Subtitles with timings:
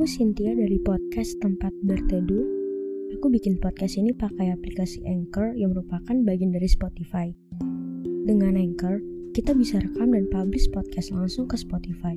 [0.00, 2.48] Aku Cynthia dari podcast Tempat Berteduh.
[3.20, 7.28] Aku bikin podcast ini pakai aplikasi Anchor yang merupakan bagian dari Spotify.
[8.24, 9.04] Dengan Anchor,
[9.36, 12.16] kita bisa rekam dan publish podcast langsung ke Spotify.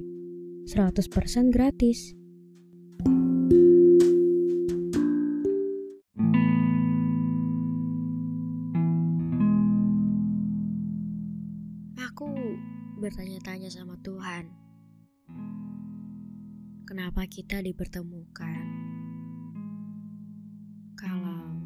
[0.63, 2.15] 100% gratis.
[11.99, 12.31] Aku
[13.03, 14.62] bertanya-tanya sama Tuhan,
[16.93, 18.69] kenapa kita dipertemukan?
[20.93, 21.57] Kalau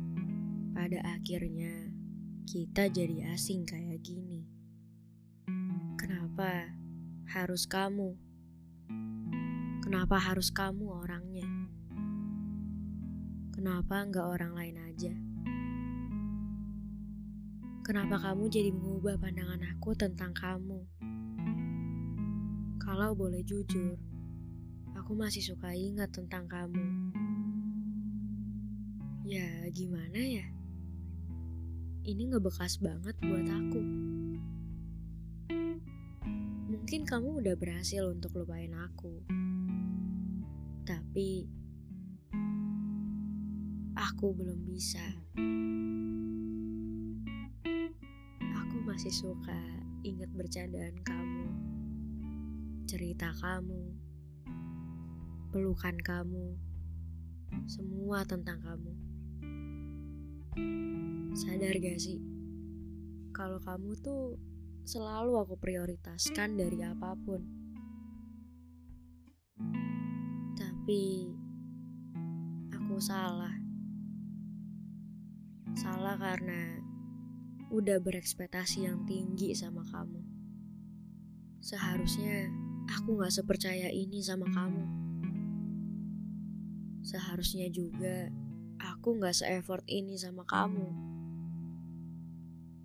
[0.71, 1.91] pada akhirnya
[2.47, 4.47] kita jadi asing kayak gini,
[5.99, 6.71] kenapa
[7.27, 8.15] harus kamu?
[9.83, 11.51] Kenapa harus kamu orangnya?
[13.51, 15.11] Kenapa nggak orang lain aja?
[17.83, 20.87] Kenapa kamu jadi mengubah pandangan aku tentang kamu?
[22.79, 23.99] Kalau boleh jujur,
[25.07, 26.83] aku masih suka ingat tentang kamu.
[29.23, 30.43] Ya, gimana ya?
[32.03, 33.81] Ini ngebekas banget buat aku.
[36.67, 39.23] Mungkin kamu udah berhasil untuk lupain aku.
[40.83, 41.47] Tapi
[43.95, 45.07] aku belum bisa.
[48.43, 49.55] Aku masih suka
[50.03, 51.47] ingat bercandaan kamu,
[52.91, 54.06] cerita kamu,
[55.57, 56.53] pelukan kamu,
[57.65, 58.93] semua tentang kamu.
[61.33, 62.21] Sadar gak sih,
[63.33, 64.37] kalau kamu tuh
[64.85, 67.41] selalu aku prioritaskan dari apa pun.
[70.53, 71.33] Tapi
[72.69, 73.57] aku salah.
[75.73, 76.85] Salah karena
[77.73, 80.21] udah berekspektasi yang tinggi sama kamu.
[81.65, 82.45] Seharusnya
[82.93, 85.06] aku gak sepercaya ini sama kamu.
[87.07, 88.27] Seharusnya juga
[88.83, 90.91] aku gak se-effort ini sama kamu.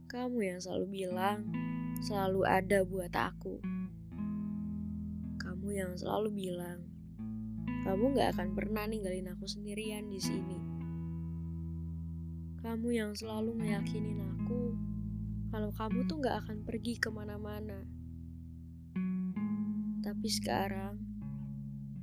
[0.06, 1.50] Kamu yang selalu bilang
[1.98, 3.58] selalu ada buat aku.
[5.42, 6.86] Kamu yang selalu bilang
[7.82, 10.58] kamu gak akan pernah ninggalin aku sendirian di sini.
[12.62, 14.78] Kamu yang selalu ngeyakinin aku
[15.50, 17.82] kalau kamu tuh gak akan pergi ke mana-mana.
[19.98, 21.11] Tapi sekarang,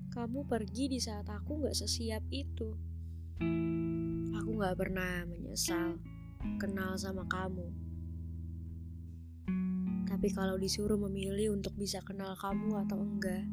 [0.10, 2.74] kamu pergi di saat aku gak sesiap itu.
[4.42, 6.02] Aku gak pernah menyesal
[6.58, 7.70] kenal sama kamu.
[10.10, 13.46] Tapi kalau disuruh memilih untuk bisa kenal kamu atau enggak,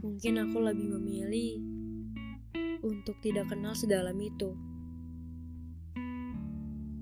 [0.00, 1.60] mungkin aku lebih memilih
[2.80, 4.56] untuk tidak kenal sedalam itu.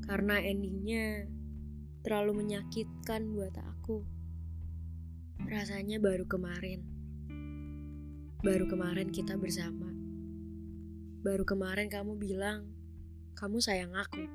[0.02, 1.30] Karena endingnya
[2.02, 4.02] terlalu menyakitkan buat aku.
[5.46, 6.97] Rasanya baru kemarin.
[8.38, 9.90] Baru kemarin kita bersama.
[11.26, 12.70] Baru kemarin kamu bilang
[13.34, 14.30] kamu sayang aku.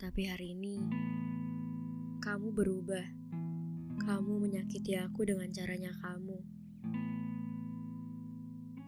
[0.00, 0.80] Tapi hari ini
[2.24, 3.04] kamu berubah.
[4.00, 6.40] Kamu menyakiti aku dengan caranya kamu.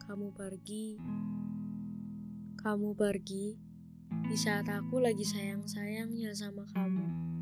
[0.00, 0.96] Kamu pergi.
[2.56, 3.60] Kamu pergi
[4.24, 7.39] di saat aku lagi sayang-sayangnya sama kamu.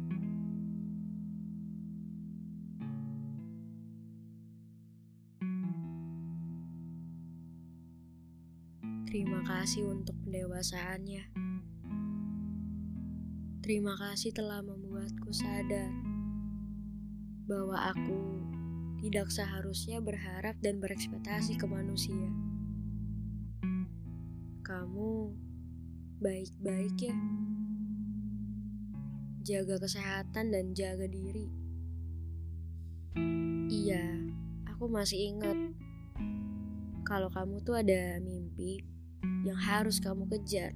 [9.09, 11.33] Terima kasih untuk pendewasaannya.
[13.65, 15.89] Terima kasih telah membuatku sadar
[17.49, 18.21] bahwa aku
[19.01, 22.29] tidak seharusnya berharap dan berekspektasi ke manusia.
[24.61, 25.33] Kamu
[26.21, 27.17] baik-baik ya.
[29.41, 31.49] Jaga kesehatan dan jaga diri.
[33.73, 34.05] Iya,
[34.69, 35.57] aku masih ingat
[37.09, 38.98] kalau kamu tuh ada mimpi
[39.47, 40.75] yang harus kamu kejar.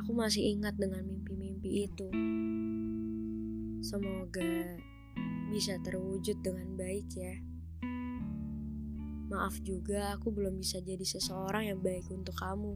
[0.00, 2.08] Aku masih ingat dengan mimpi-mimpi itu.
[3.80, 4.80] Semoga
[5.50, 7.36] bisa terwujud dengan baik ya.
[9.30, 12.74] Maaf juga aku belum bisa jadi seseorang yang baik untuk kamu.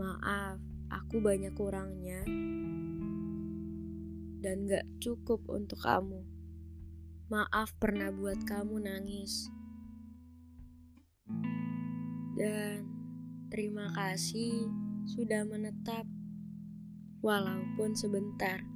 [0.00, 0.58] Maaf,
[0.88, 2.24] aku banyak kurangnya
[4.44, 6.20] dan gak cukup untuk kamu.
[7.32, 9.48] Maaf pernah buat kamu nangis.
[12.34, 12.90] Dan
[13.48, 14.66] terima kasih
[15.06, 16.04] sudah menetap
[17.22, 18.73] walaupun sebentar.